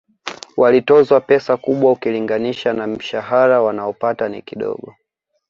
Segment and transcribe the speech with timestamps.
[0.57, 4.93] Walitozwa pesa kubwa ukilinganisha na mshahara wanaopata ni kidogo